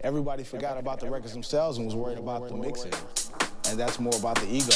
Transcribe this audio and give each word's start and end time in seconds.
everybody 0.00 0.44
forgot 0.44 0.78
about 0.78 1.00
the 1.00 1.10
records 1.10 1.32
themselves 1.32 1.78
and 1.78 1.86
was 1.86 1.94
worried 1.94 2.18
about 2.18 2.48
the 2.48 2.54
mixing. 2.54 2.92
And 3.68 3.78
that's 3.78 3.98
more 3.98 4.16
about 4.16 4.36
the 4.36 4.46
ego. 4.48 4.74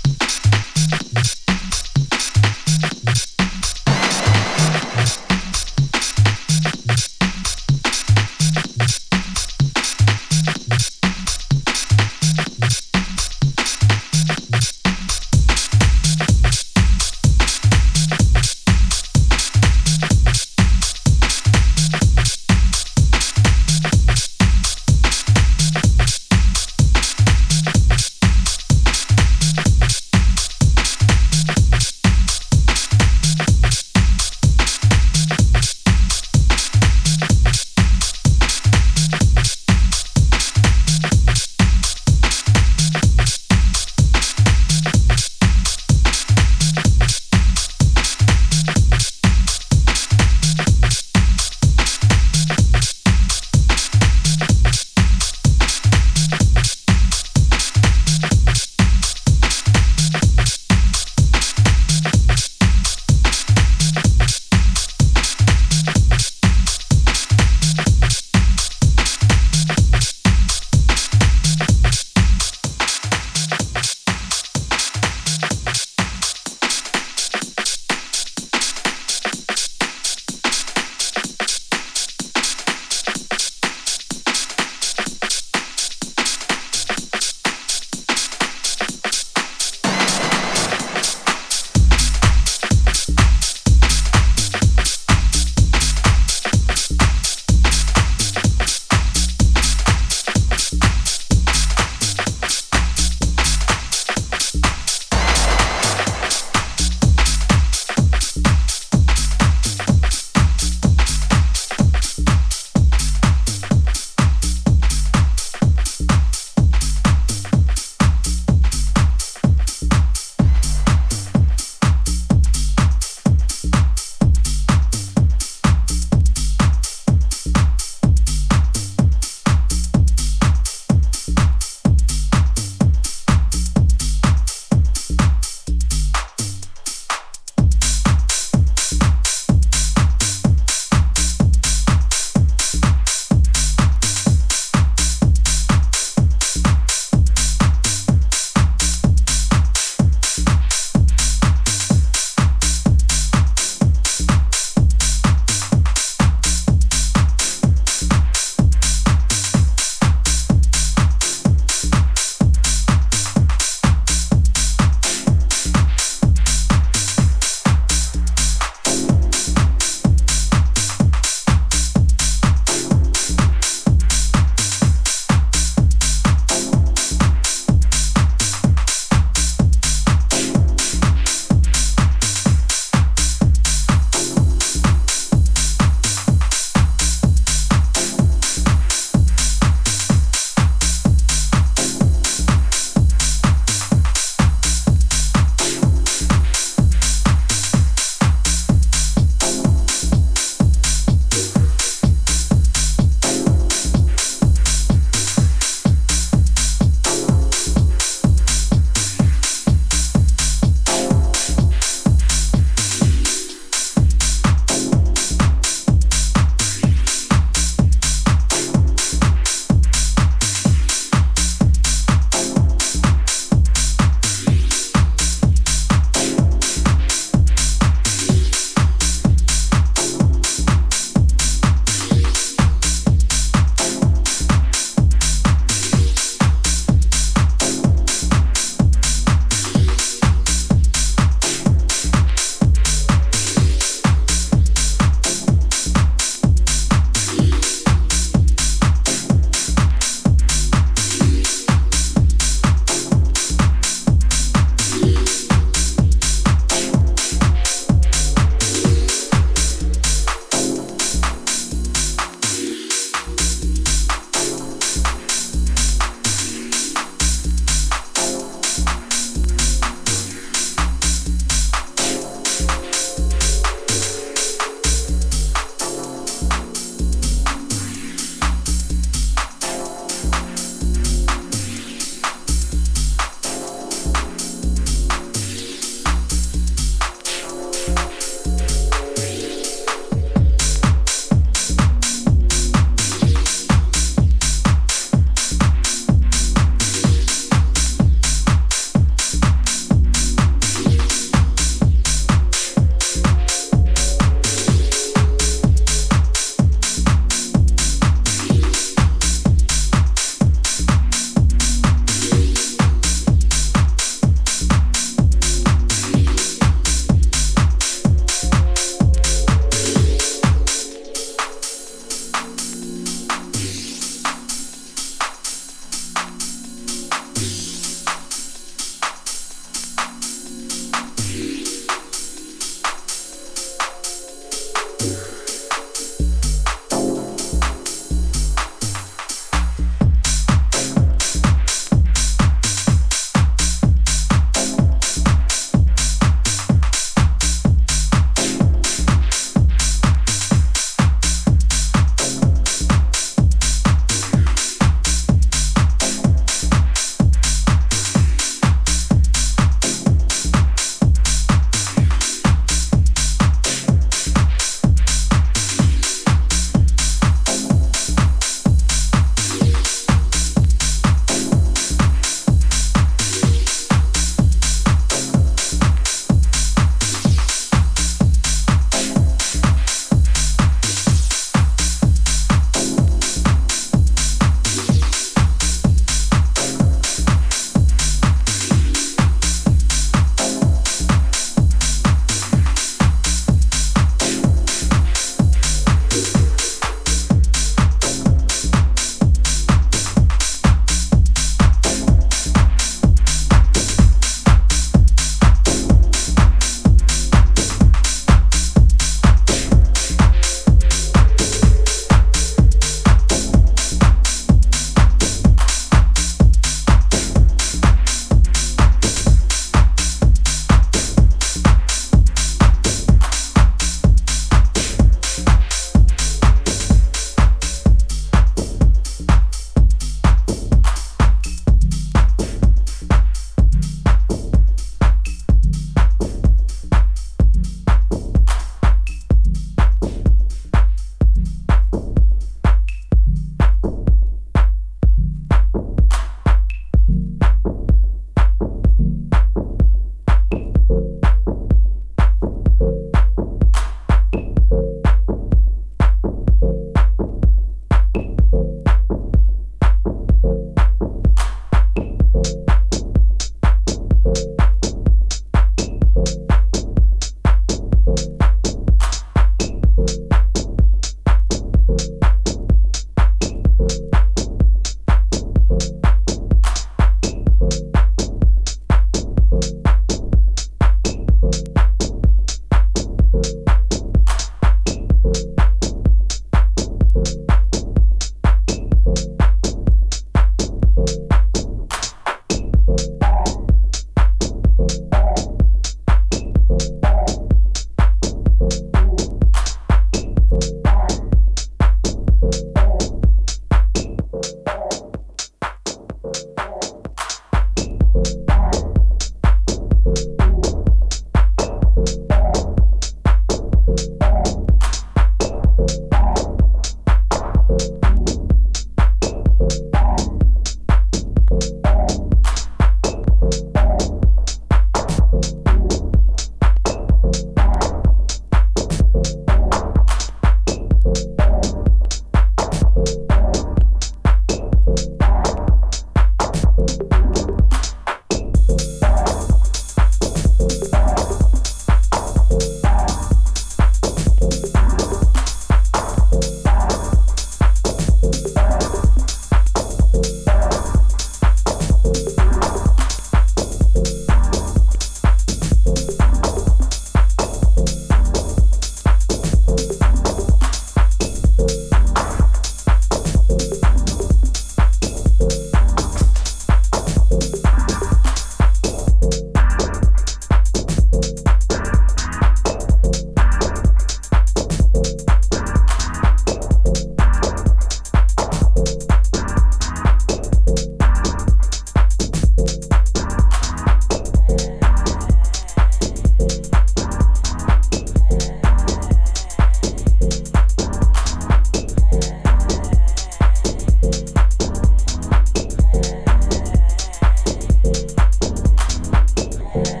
Yeah. 599.73 600.00